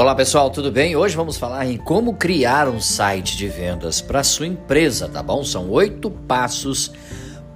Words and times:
Olá 0.00 0.14
pessoal, 0.14 0.48
tudo 0.48 0.72
bem? 0.72 0.96
Hoje 0.96 1.14
vamos 1.14 1.36
falar 1.36 1.66
em 1.66 1.76
como 1.76 2.14
criar 2.14 2.70
um 2.70 2.80
site 2.80 3.36
de 3.36 3.46
vendas 3.48 4.00
para 4.00 4.24
sua 4.24 4.46
empresa, 4.46 5.06
tá 5.06 5.22
bom? 5.22 5.44
São 5.44 5.68
oito 5.68 6.10
passos 6.10 6.90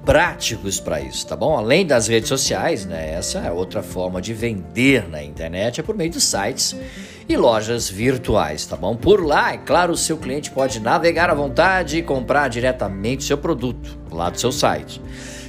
práticos 0.04 0.78
para 0.78 1.00
isso, 1.00 1.26
tá 1.26 1.34
bom? 1.34 1.56
Além 1.56 1.86
das 1.86 2.06
redes 2.06 2.28
sociais, 2.28 2.84
né? 2.84 3.14
Essa 3.14 3.38
é 3.38 3.50
outra 3.50 3.82
forma 3.82 4.20
de 4.20 4.34
vender 4.34 5.08
na 5.08 5.24
internet, 5.24 5.80
é 5.80 5.82
por 5.82 5.96
meio 5.96 6.10
de 6.10 6.20
sites 6.20 6.76
e 7.26 7.34
lojas 7.34 7.88
virtuais, 7.88 8.66
tá 8.66 8.76
bom? 8.76 8.94
Por 8.94 9.24
lá, 9.24 9.54
é 9.54 9.56
claro, 9.56 9.94
o 9.94 9.96
seu 9.96 10.18
cliente 10.18 10.50
pode 10.50 10.80
navegar 10.80 11.30
à 11.30 11.34
vontade 11.34 11.96
e 11.96 12.02
comprar 12.02 12.48
diretamente 12.48 13.24
seu 13.24 13.38
produto 13.38 13.98
lá 14.12 14.28
do 14.28 14.38
seu 14.38 14.52
site. 14.52 15.00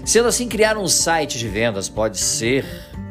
Sendo 0.06 0.30
assim, 0.30 0.48
criar 0.48 0.78
um 0.78 0.88
site 0.88 1.38
de 1.38 1.50
vendas 1.50 1.90
pode 1.90 2.18
ser 2.18 2.66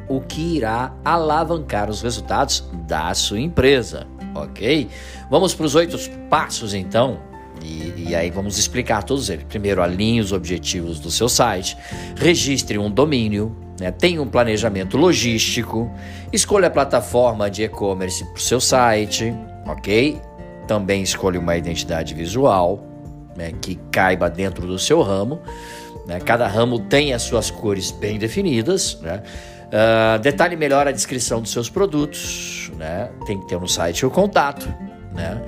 o 0.08 0.20
que 0.20 0.56
irá 0.56 0.92
alavancar 1.04 1.90
os 1.90 2.02
resultados 2.02 2.64
da 2.86 3.12
sua 3.14 3.40
empresa, 3.40 4.06
ok? 4.34 4.88
Vamos 5.30 5.54
para 5.54 5.66
os 5.66 5.74
oito 5.74 5.98
passos 6.28 6.74
então. 6.74 7.18
E, 7.62 8.08
e, 8.08 8.14
aí 8.14 8.30
vamos 8.30 8.58
explicar 8.58 9.04
todos 9.04 9.30
eles. 9.30 9.44
Primeiro, 9.44 9.80
alinhe 9.80 10.20
os 10.20 10.32
objetivos 10.32 10.98
do 10.98 11.10
seu 11.10 11.28
site, 11.28 11.76
registre 12.16 12.76
um 12.76 12.90
domínio, 12.90 13.56
né? 13.80 13.90
tenha 13.90 14.20
um 14.20 14.26
planejamento 14.26 14.96
logístico, 14.96 15.90
escolha 16.32 16.66
a 16.66 16.70
plataforma 16.70 17.50
de 17.50 17.62
e-commerce 17.62 18.24
para 18.24 18.34
o 18.34 18.40
seu 18.40 18.60
site, 18.60 19.34
ok? 19.66 20.20
Também 20.66 21.02
escolha 21.02 21.38
uma 21.40 21.56
identidade 21.56 22.12
visual 22.12 22.84
né? 23.36 23.52
que 23.60 23.76
caiba 23.90 24.28
dentro 24.28 24.66
do 24.66 24.78
seu 24.78 25.00
ramo. 25.02 25.40
Né? 26.06 26.20
Cada 26.20 26.46
ramo 26.46 26.78
tem 26.78 27.12
as 27.12 27.22
suas 27.22 27.50
cores 27.50 27.90
bem 27.90 28.18
definidas. 28.18 28.98
Né? 29.00 29.22
Uh, 29.74 30.20
detalhe 30.20 30.54
melhor 30.54 30.86
a 30.86 30.92
descrição 30.92 31.42
dos 31.42 31.50
seus 31.50 31.68
produtos. 31.68 32.70
Né? 32.76 33.10
Tem 33.26 33.40
que 33.40 33.48
ter 33.48 33.58
no 33.58 33.66
site 33.66 34.06
o 34.06 34.10
contato. 34.10 34.72
Né? 35.12 35.42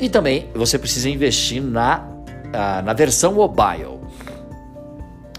E 0.00 0.08
também 0.08 0.50
você 0.52 0.76
precisa 0.76 1.08
investir 1.08 1.62
na, 1.62 2.00
uh, 2.00 2.82
na 2.84 2.92
versão 2.92 3.34
mobile. 3.34 3.97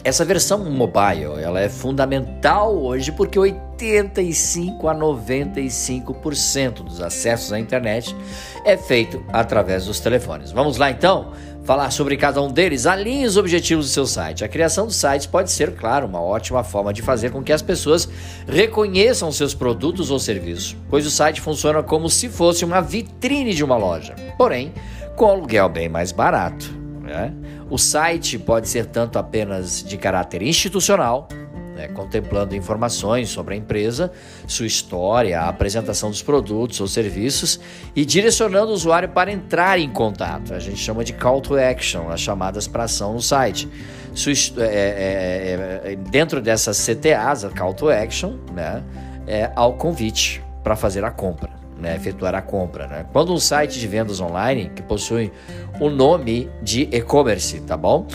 Essa 0.04 0.24
versão 0.24 0.64
mobile 0.70 1.42
ela 1.42 1.60
é 1.60 1.68
fundamental 1.68 2.76
hoje 2.78 3.12
porque 3.12 3.38
85 3.38 4.88
a 4.88 4.96
95% 4.96 6.84
dos 6.84 7.02
acessos 7.02 7.52
à 7.52 7.60
internet 7.60 8.16
é 8.66 8.78
feito 8.78 9.24
através 9.32 9.86
dos 9.86 10.00
telefones. 10.00 10.52
Vamos 10.52 10.78
lá 10.78 10.90
então? 10.90 11.32
falar 11.70 11.92
sobre 11.92 12.18
cada 12.18 12.42
um 12.42 12.52
deles, 12.52 12.88
alinhe 12.88 13.28
os 13.28 13.38
objetivos 13.38 13.86
do 13.86 13.92
seu 13.92 14.08
site. 14.08 14.44
A 14.44 14.48
criação 14.48 14.88
do 14.88 14.92
site 14.92 15.28
pode 15.28 15.52
ser, 15.52 15.76
claro, 15.76 16.08
uma 16.08 16.20
ótima 16.20 16.64
forma 16.64 16.92
de 16.92 17.04
fazer 17.04 17.30
com 17.30 17.44
que 17.44 17.54
as 17.54 17.62
pessoas 17.62 18.10
reconheçam 18.48 19.32
seus 19.32 19.54
produtos 19.54 20.10
ou 20.10 20.18
serviços, 20.18 20.76
pois 20.90 21.06
o 21.06 21.12
site 21.12 21.40
funciona 21.40 21.84
como 21.84 22.10
se 22.10 22.28
fosse 22.28 22.66
uma 22.66 22.82
vitrine 22.82 23.54
de 23.54 23.64
uma 23.64 23.78
loja, 23.78 24.16
porém 24.36 24.74
com 25.16 25.28
aluguel 25.28 25.70
bem 25.70 25.88
mais 25.88 26.12
barato. 26.12 26.79
Né? 27.10 27.34
O 27.72 27.78
site 27.78 28.38
pode 28.38 28.70
ser 28.70 28.86
tanto 28.86 29.18
apenas 29.18 29.84
de 29.84 29.98
caráter 29.98 30.44
institucional, 30.44 31.28
né, 31.76 31.88
contemplando 31.88 32.56
informações 32.56 33.30
sobre 33.30 33.56
a 33.56 33.58
empresa, 33.58 34.12
sua 34.46 34.68
história, 34.68 35.42
a 35.42 35.50
apresentação 35.50 36.12
dos 36.12 36.22
produtos 36.22 36.80
ou 36.80 36.88
serviços 36.88 37.60
e 37.96 38.06
direcionando 38.06 38.72
o 38.72 38.76
usuário 38.76 39.10
para 39.10 39.32
entrar 39.32 39.80
em 39.80 39.90
contato. 39.90 40.54
A 40.54 40.60
gente 40.60 40.78
chama 40.78 41.04
de 41.04 41.14
call 41.14 41.42
to 41.42 41.56
action, 41.56 42.10
as 42.10 42.22
chamadas 42.22 42.68
para 42.68 42.84
ação 42.84 43.14
no 43.14 43.22
site. 43.22 43.68
É, 44.58 44.62
é, 44.62 44.68
é, 44.68 45.92
é, 45.94 45.96
dentro 45.96 46.42
dessas 46.42 46.78
CTAs, 46.78 47.44
a 47.44 47.50
call 47.50 47.74
to 47.74 47.90
action, 47.90 48.36
né, 48.54 48.84
é 49.26 49.52
ao 49.56 49.74
convite 49.74 50.44
para 50.64 50.76
fazer 50.76 51.04
a 51.04 51.10
compra. 51.10 51.59
Né, 51.80 51.96
efetuar 51.96 52.36
a 52.36 52.42
compra. 52.42 52.88
Né? 52.88 53.06
Quando 53.14 53.34
um 53.34 53.40
site 53.40 53.80
de 53.80 53.88
vendas 53.88 54.20
online 54.20 54.70
que 54.76 54.82
possui 54.82 55.32
o 55.80 55.90
nome 55.90 56.50
de 56.62 56.90
e-commerce, 56.92 57.62
tá 57.62 57.78
bom? 57.78 58.06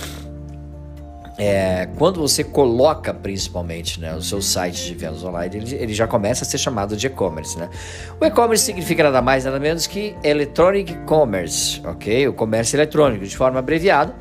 é, 1.36 1.88
quando 1.96 2.20
você 2.20 2.44
coloca 2.44 3.12
principalmente 3.12 4.00
né, 4.00 4.14
o 4.14 4.22
seu 4.22 4.40
site 4.40 4.84
de 4.84 4.94
vendas 4.94 5.24
online, 5.24 5.56
ele, 5.56 5.74
ele 5.74 5.94
já 5.94 6.06
começa 6.06 6.44
a 6.44 6.46
ser 6.46 6.58
chamado 6.58 6.96
de 6.96 7.06
e-commerce. 7.06 7.58
Né? 7.58 7.68
O 8.20 8.24
e-commerce 8.24 8.64
significa 8.64 9.02
nada 9.02 9.20
mais 9.20 9.44
nada 9.44 9.58
menos 9.58 9.86
que 9.86 10.14
Electronic 10.22 10.94
Commerce, 11.04 11.82
ok? 11.84 12.28
O 12.28 12.32
comércio 12.32 12.76
eletrônico, 12.76 13.24
de 13.24 13.36
forma 13.36 13.58
abreviada. 13.58 14.14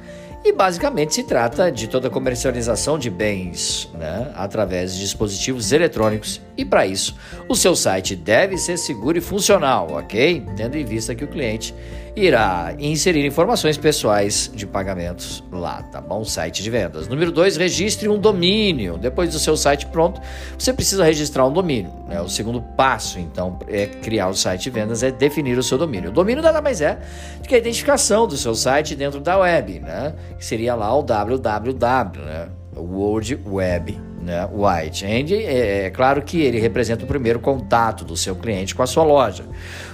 E 0.44 0.52
basicamente 0.52 1.14
se 1.14 1.24
trata 1.24 1.72
de 1.72 1.88
toda 1.88 2.10
a 2.10 2.12
comercialização 2.12 3.00
de 3.00 3.10
bens 3.10 3.90
né, 3.94 4.32
através 4.36 4.94
de 4.94 5.00
dispositivos 5.00 5.72
eletrônicos. 5.72 6.42
E 6.56 6.64
para 6.64 6.86
isso, 6.86 7.16
o 7.50 7.56
seu 7.56 7.76
site 7.76 8.16
deve 8.16 8.58
ser 8.58 8.78
seguro 8.78 9.18
e 9.18 9.22
funcional, 9.22 9.88
ok? 9.92 10.46
Tendo 10.56 10.78
em 10.78 10.86
vista 10.86 11.16
que 11.16 11.24
o 11.24 11.28
cliente 11.28 11.74
irá 12.16 12.76
inserir 12.78 13.26
informações 13.26 13.76
pessoais 13.76 14.52
de 14.54 14.68
pagamentos 14.68 15.44
lá, 15.52 15.82
tá 15.82 16.00
bom? 16.00 16.24
Site 16.24 16.62
de 16.62 16.70
vendas. 16.70 17.08
Número 17.08 17.32
2, 17.32 17.58
registre 17.58 18.08
um 18.08 18.20
domínio. 18.20 18.98
Depois 19.00 19.32
do 19.32 19.40
seu 19.40 19.58
site 19.58 19.88
pronto, 19.88 20.22
você 20.58 20.72
precisa 20.72 21.04
registrar 21.04 21.46
um 21.48 21.52
domínio. 21.52 21.92
Né? 22.08 22.22
O 22.22 22.30
segundo 22.30 22.62
passo, 22.62 23.20
então, 23.20 23.58
é 23.68 23.88
criar 23.88 24.28
o 24.28 24.36
site 24.36 24.64
de 24.64 24.70
vendas, 24.70 25.02
é 25.02 25.12
definir 25.12 25.58
o 25.58 25.64
seu 25.64 25.78
domínio. 25.78 26.12
O 26.12 26.14
domínio 26.14 26.44
nada 26.44 26.62
mais 26.62 26.82
é 26.82 27.00
do 27.42 27.48
que 27.48 27.56
a 27.56 27.58
identificação 27.58 28.28
do 28.28 28.38
seu 28.38 28.54
site 28.54 28.96
dentro 28.96 29.20
da 29.20 29.40
web, 29.40 29.80
né? 29.80 30.14
Que 30.38 30.46
seria 30.46 30.76
lá 30.76 30.96
o 30.96 31.02
www, 31.02 32.22
né? 32.24 32.50
World 32.76 33.40
Web, 33.46 34.00
né? 34.24 34.48
White. 34.52 35.06
And 35.06 35.34
é, 35.36 35.86
é 35.86 35.90
claro 35.90 36.22
que 36.22 36.42
ele 36.42 36.60
representa 36.60 37.04
o 37.04 37.08
primeiro 37.08 37.40
contato 37.40 38.04
do 38.04 38.16
seu 38.16 38.36
cliente 38.36 38.74
com 38.74 38.82
a 38.82 38.88
sua 38.88 39.04
loja. 39.04 39.46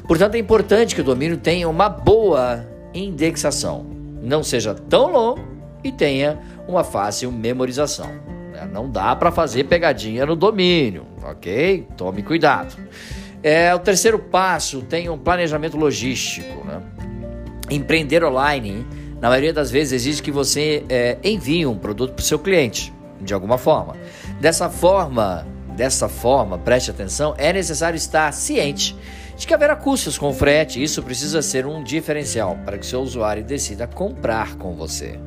Portanto, 0.07 0.35
é 0.35 0.37
importante 0.37 0.95
que 0.95 1.01
o 1.01 1.03
domínio 1.03 1.37
tenha 1.37 1.67
uma 1.67 1.89
boa 1.89 2.65
indexação, 2.93 3.85
não 4.21 4.43
seja 4.43 4.73
tão 4.73 5.11
longo 5.11 5.41
e 5.83 5.91
tenha 5.91 6.39
uma 6.67 6.83
fácil 6.83 7.31
memorização. 7.31 8.09
Né? 8.51 8.69
Não 8.71 8.89
dá 8.89 9.15
para 9.15 9.31
fazer 9.31 9.65
pegadinha 9.65 10.25
no 10.25 10.35
domínio, 10.35 11.05
ok? 11.23 11.87
Tome 11.97 12.23
cuidado. 12.23 12.75
É, 13.41 13.73
o 13.73 13.79
terceiro 13.79 14.19
passo 14.19 14.81
tem 14.81 15.09
um 15.09 15.17
planejamento 15.17 15.77
logístico. 15.77 16.65
Né? 16.65 16.81
Empreender 17.69 18.23
online 18.23 18.85
na 19.21 19.29
maioria 19.29 19.53
das 19.53 19.69
vezes 19.69 19.93
exige 19.93 20.21
que 20.21 20.31
você 20.31 20.83
é, 20.89 21.17
envie 21.23 21.65
um 21.65 21.77
produto 21.77 22.13
para 22.13 22.21
o 22.21 22.25
seu 22.25 22.39
cliente, 22.39 22.93
de 23.21 23.33
alguma 23.33 23.57
forma. 23.57 23.95
Dessa 24.39 24.69
forma, 24.69 25.45
dessa 25.75 26.07
forma, 26.07 26.57
preste 26.57 26.91
atenção, 26.91 27.33
é 27.37 27.51
necessário 27.53 27.97
estar 27.97 28.31
ciente 28.33 28.95
de 29.37 29.47
que 29.47 29.53
haverá 29.53 29.75
custos 29.75 30.17
com 30.17 30.33
frete. 30.33 30.81
Isso 30.83 31.01
precisa 31.01 31.41
ser 31.41 31.65
um 31.65 31.83
diferencial 31.83 32.57
para 32.65 32.77
que 32.77 32.85
seu 32.85 33.01
usuário 33.01 33.43
decida 33.43 33.87
comprar 33.87 34.55
com 34.55 34.75
você. 34.75 35.19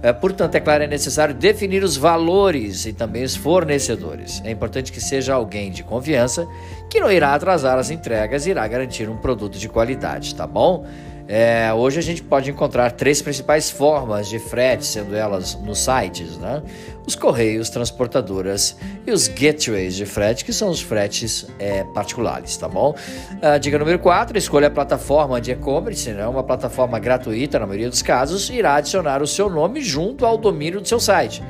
É, 0.00 0.12
portanto, 0.12 0.54
é 0.54 0.60
claro, 0.60 0.84
é 0.84 0.86
necessário 0.86 1.34
definir 1.34 1.82
os 1.82 1.96
valores 1.96 2.86
e 2.86 2.92
também 2.92 3.24
os 3.24 3.34
fornecedores. 3.34 4.40
É 4.44 4.50
importante 4.50 4.92
que 4.92 5.00
seja 5.00 5.34
alguém 5.34 5.72
de 5.72 5.82
confiança 5.82 6.46
que 6.88 7.00
não 7.00 7.10
irá 7.10 7.34
atrasar 7.34 7.78
as 7.78 7.90
entregas 7.90 8.46
e 8.46 8.50
irá 8.50 8.66
garantir 8.66 9.08
um 9.08 9.16
produto 9.16 9.58
de 9.58 9.68
qualidade, 9.68 10.34
tá 10.34 10.46
bom? 10.46 10.86
É, 11.30 11.70
hoje 11.74 11.98
a 11.98 12.02
gente 12.02 12.22
pode 12.22 12.50
encontrar 12.50 12.90
três 12.92 13.20
principais 13.20 13.70
formas 13.70 14.30
de 14.30 14.38
frete, 14.38 14.86
sendo 14.86 15.14
elas 15.14 15.54
nos 15.56 15.78
sites, 15.78 16.38
né? 16.38 16.62
Os 17.06 17.14
correios, 17.14 17.68
transportadoras 17.68 18.74
e 19.06 19.10
os 19.10 19.28
gateways 19.28 19.94
de 19.94 20.06
frete, 20.06 20.42
que 20.42 20.54
são 20.54 20.70
os 20.70 20.80
fretes 20.80 21.46
é, 21.58 21.84
particulares, 21.84 22.56
tá 22.56 22.66
bom? 22.66 22.94
Ah, 23.42 23.58
dica 23.58 23.78
número 23.78 23.98
4, 23.98 24.38
escolha 24.38 24.68
a 24.68 24.70
plataforma 24.70 25.38
de 25.38 25.50
e-commerce, 25.50 26.10
né? 26.10 26.26
uma 26.26 26.42
plataforma 26.42 26.98
gratuita 26.98 27.58
na 27.58 27.66
maioria 27.66 27.90
dos 27.90 28.00
casos, 28.00 28.48
irá 28.48 28.76
adicionar 28.76 29.22
o 29.22 29.26
seu 29.26 29.50
nome 29.50 29.82
junto 29.82 30.24
ao 30.24 30.38
domínio 30.38 30.80
do 30.80 30.88
seu 30.88 30.98
site. 30.98 31.42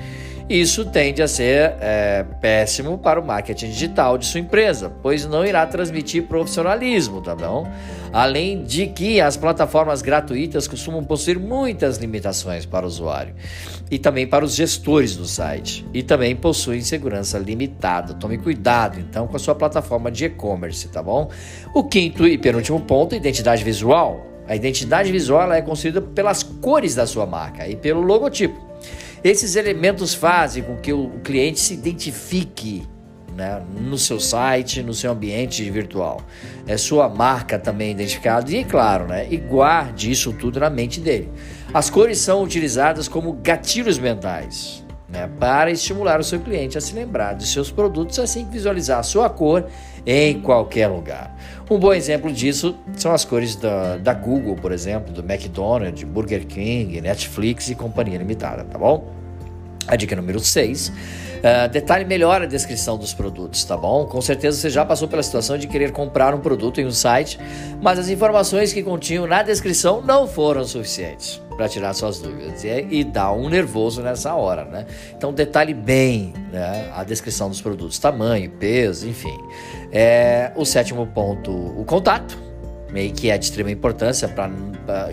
Isso 0.48 0.86
tende 0.86 1.20
a 1.20 1.28
ser 1.28 1.75
é, 1.78 2.25
péssimo 2.41 2.97
para 2.97 3.20
o 3.20 3.26
marketing 3.26 3.69
digital 3.69 4.16
de 4.16 4.25
sua 4.25 4.41
empresa, 4.41 4.91
pois 5.03 5.27
não 5.27 5.45
irá 5.45 5.66
transmitir 5.66 6.22
profissionalismo, 6.22 7.21
tá 7.21 7.36
bom? 7.36 7.71
Além 8.10 8.65
de 8.65 8.86
que 8.86 9.21
as 9.21 9.36
plataformas 9.36 10.00
gratuitas 10.00 10.66
costumam 10.66 11.04
possuir 11.04 11.39
muitas 11.39 11.98
limitações 11.98 12.65
para 12.65 12.86
o 12.86 12.89
usuário 12.89 13.34
e 13.91 13.98
também 13.98 14.27
para 14.27 14.42
os 14.42 14.54
gestores 14.54 15.15
do 15.16 15.27
site, 15.27 15.86
e 15.92 16.03
também 16.03 16.34
possuem 16.34 16.80
segurança 16.80 17.39
limitada. 17.39 18.15
Tome 18.15 18.39
cuidado 18.39 18.98
então 18.98 19.27
com 19.27 19.36
a 19.36 19.39
sua 19.39 19.54
plataforma 19.54 20.10
de 20.10 20.24
e-commerce, 20.24 20.89
tá 20.89 21.03
bom? 21.03 21.28
O 21.74 21.84
quinto 21.84 22.27
e 22.27 22.39
penúltimo 22.39 22.80
ponto, 22.80 23.15
identidade 23.15 23.62
visual. 23.62 24.27
A 24.47 24.56
identidade 24.56 25.12
visual 25.12 25.53
é 25.53 25.60
construída 25.60 26.01
pelas 26.01 26.42
cores 26.42 26.94
da 26.94 27.06
sua 27.06 27.27
marca 27.27 27.68
e 27.68 27.77
pelo 27.77 28.01
logotipo. 28.01 28.67
Esses 29.22 29.56
elementos 29.56 30.15
fazem 30.15 30.62
com 30.62 30.76
que 30.76 30.92
o 30.92 31.10
cliente 31.24 31.59
se 31.60 31.74
identifique 31.74 32.86
né, 33.34 33.62
no 33.80 33.97
seu 33.97 34.18
site, 34.18 34.82
no 34.82 34.92
seu 34.92 35.12
ambiente 35.12 35.68
virtual. 35.70 36.20
É 36.66 36.76
sua 36.76 37.09
marca 37.09 37.59
também 37.59 37.92
identificada 37.92 38.50
e, 38.50 38.65
claro, 38.65 39.06
né, 39.06 39.26
e 39.30 39.36
guarde 39.36 40.10
isso 40.10 40.32
tudo 40.32 40.59
na 40.59 40.68
mente 40.68 41.00
dele. 41.00 41.30
As 41.72 41.88
cores 41.88 42.18
são 42.18 42.42
utilizadas 42.42 43.06
como 43.06 43.32
gatilhos 43.34 43.98
mentais. 43.98 44.84
né, 45.09 45.28
para 45.38 45.70
estimular 45.70 46.20
o 46.20 46.24
seu 46.24 46.38
cliente 46.38 46.76
a 46.76 46.80
se 46.80 46.94
lembrar 46.94 47.32
de 47.32 47.47
seus 47.47 47.70
produtos 47.70 48.18
assim 48.18 48.44
que 48.44 48.53
visualizar 48.53 48.98
a 48.98 49.03
sua 49.03 49.30
cor 49.30 49.66
em 50.10 50.41
qualquer 50.41 50.89
lugar. 50.89 51.37
Um 51.71 51.78
bom 51.78 51.93
exemplo 51.93 52.33
disso 52.33 52.75
são 52.97 53.13
as 53.13 53.27
cores 53.27 53.55
da, 53.55 53.99
da 53.99 54.15
Google, 54.15 54.57
por 54.57 54.72
exemplo, 54.72 55.13
do 55.13 55.21
McDonald's, 55.21 56.03
Burger 56.03 56.47
King, 56.47 56.99
Netflix 57.03 57.69
e 57.69 57.75
Companhia 57.75 58.16
Limitada, 58.16 58.65
tá 58.65 58.78
bom? 58.78 59.13
A 59.87 59.95
dica 59.97 60.16
número 60.16 60.41
6 60.41 60.93
Uh, 61.39 61.69
detalhe 61.69 62.05
melhor 62.05 62.43
a 62.43 62.47
descrição 62.47 62.99
dos 62.99 63.15
produtos, 63.15 63.65
tá 63.65 63.77
bom? 63.77 64.07
Com 64.07 64.21
certeza 64.21 64.59
você 64.59 64.69
já 64.69 64.84
passou 64.84 65.07
pela 65.07 65.22
situação 65.22 65.57
de 65.57 65.69
querer 65.69 65.93
comprar 65.93 66.34
um 66.34 66.41
produto 66.41 66.81
em 66.81 66.87
um 66.87 66.91
site, 66.91 67.39
mas 67.81 67.97
as 67.97 68.09
informações 68.09 68.72
que 68.72 68.83
continham 68.83 69.25
na 69.25 69.43
descrição 69.45 70.03
não 70.03 70.27
foram 70.27 70.65
suficientes 70.65 71.41
para 71.57 71.69
tirar 71.69 71.95
suas 71.95 72.19
dúvidas 72.19 72.65
e, 72.65 72.87
e 72.91 73.04
dá 73.04 73.33
um 73.33 73.49
nervoso 73.49 74.03
nessa 74.03 74.34
hora, 74.34 74.65
né? 74.65 74.87
Então 75.16 75.33
detalhe 75.33 75.75
bem 75.75 76.33
né, 76.51 76.91
a 76.93 77.04
descrição 77.04 77.49
dos 77.49 77.61
produtos, 77.61 78.01
tamanho, 78.01 78.51
peso, 78.51 79.09
enfim. 79.09 79.39
É, 79.91 80.53
o 80.55 80.65
sétimo 80.65 81.07
ponto, 81.07 81.51
o 81.51 81.85
contato 81.85 82.49
que 83.15 83.31
é 83.31 83.37
de 83.37 83.45
extrema 83.45 83.71
importância 83.71 84.27
para 84.29 84.51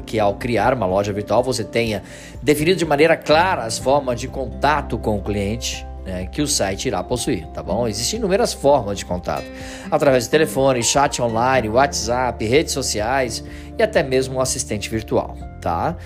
que 0.06 0.20
ao 0.20 0.36
criar 0.36 0.74
uma 0.74 0.86
loja 0.86 1.12
virtual 1.12 1.44
você 1.44 1.64
tenha 1.64 2.02
definido 2.42 2.78
de 2.78 2.86
maneira 2.86 3.18
clara 3.18 3.64
as 3.64 3.78
formas 3.78 4.20
de 4.20 4.28
contato 4.28 4.98
com 4.98 5.18
o 5.18 5.22
cliente 5.22 5.86
né, 6.06 6.28
que 6.28 6.42
o 6.42 6.48
site 6.48 6.88
irá 6.88 7.04
possuir, 7.04 7.48
tá 7.48 7.64
bom? 7.64 7.88
Existem 7.88 8.20
inúmeras 8.20 8.54
formas 8.54 9.00
de 9.00 9.06
contato, 9.06 9.46
através 9.90 10.26
de 10.26 10.30
telefone, 10.30 10.84
chat 10.84 11.20
online, 11.22 11.68
WhatsApp, 11.68 12.46
redes 12.46 12.74
sociais 12.74 13.44
e 13.78 13.82
até 13.82 14.04
mesmo 14.04 14.36
um 14.36 14.40
assistente 14.40 14.88
virtual, 14.90 15.36
tá? 15.60 15.98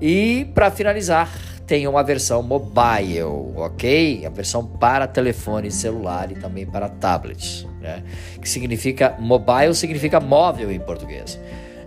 E 0.00 0.48
para 0.54 0.70
finalizar, 0.70 1.28
tem 1.68 1.86
uma 1.86 2.02
versão 2.02 2.42
mobile, 2.42 3.22
ok? 3.54 4.24
A 4.24 4.30
versão 4.30 4.64
para 4.64 5.06
telefone 5.06 5.70
celular 5.70 6.32
e 6.32 6.34
também 6.34 6.64
para 6.64 6.88
tablets, 6.88 7.66
né? 7.78 8.02
Que 8.40 8.48
significa 8.48 9.14
mobile 9.18 9.74
significa 9.74 10.18
móvel 10.18 10.72
em 10.72 10.80
português. 10.80 11.38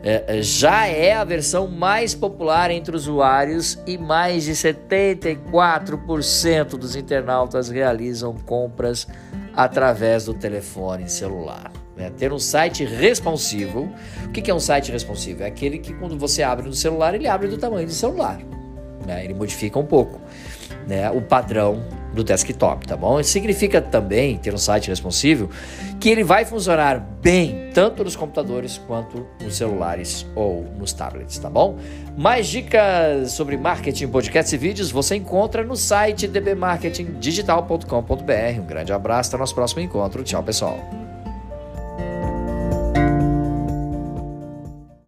É, 0.03 0.37
é, 0.37 0.41
já 0.43 0.85
é 0.85 1.13
a 1.13 1.23
versão 1.23 1.67
mais 1.67 2.13
popular 2.13 2.69
entre 2.69 2.95
usuários 2.95 3.79
e 3.87 3.97
mais 3.97 4.43
de 4.43 4.51
74% 4.51 6.77
dos 6.77 6.95
internautas 6.95 7.69
realizam 7.69 8.35
compras 8.35 9.07
através 9.55 10.25
do 10.25 10.35
telefone 10.35 11.09
celular. 11.09 11.71
Né? 11.97 12.11
Ter 12.11 12.31
um 12.31 12.39
site 12.39 12.85
responsivo. 12.85 13.91
O 14.25 14.29
que 14.29 14.51
é 14.51 14.53
um 14.53 14.59
site 14.59 14.91
responsivo? 14.91 15.41
É 15.41 15.47
aquele 15.47 15.79
que 15.79 15.95
quando 15.95 16.15
você 16.17 16.43
abre 16.43 16.67
no 16.67 16.73
celular, 16.73 17.15
ele 17.15 17.27
abre 17.27 17.47
do 17.47 17.57
tamanho 17.57 17.87
do 17.87 17.93
celular. 17.93 18.39
Né? 19.05 19.25
Ele 19.25 19.33
modifica 19.33 19.79
um 19.79 19.85
pouco 19.85 20.21
né? 20.87 21.11
o 21.11 21.21
padrão 21.21 21.83
do 22.13 22.23
desktop, 22.23 22.87
tá 22.87 22.95
bom? 22.97 23.19
Isso 23.19 23.31
significa 23.31 23.81
também 23.81 24.37
ter 24.37 24.53
um 24.53 24.57
site 24.57 24.89
responsível 24.89 25.49
que 25.99 26.09
ele 26.09 26.23
vai 26.23 26.45
funcionar 26.45 26.99
bem 27.21 27.69
tanto 27.73 28.03
nos 28.03 28.15
computadores 28.15 28.77
quanto 28.77 29.25
nos 29.41 29.55
celulares 29.55 30.25
ou 30.35 30.65
nos 30.77 30.91
tablets, 30.91 31.37
tá 31.37 31.49
bom? 31.49 31.77
Mais 32.17 32.47
dicas 32.47 33.31
sobre 33.31 33.55
marketing, 33.55 34.07
podcasts 34.07 34.51
e 34.51 34.57
vídeos 34.57 34.91
você 34.91 35.15
encontra 35.15 35.63
no 35.63 35.77
site 35.77 36.27
dbmarketingdigital.com.br. 36.27 38.59
Um 38.59 38.65
grande 38.65 38.91
abraço, 38.91 39.29
até 39.29 39.37
o 39.37 39.39
nosso 39.39 39.55
próximo 39.55 39.81
encontro. 39.81 40.21
Tchau, 40.23 40.43
pessoal. 40.43 41.00